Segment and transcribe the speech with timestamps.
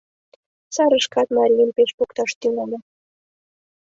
[0.75, 2.77] Сарышкат марийым пеш покташ тӱҥале.